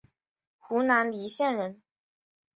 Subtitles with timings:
[0.57, 1.79] 湖南澧县人。